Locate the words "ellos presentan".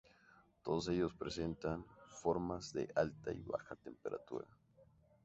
0.87-1.85